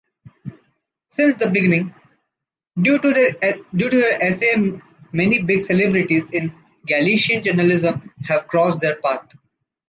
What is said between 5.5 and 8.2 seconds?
celebrities in Galician journalism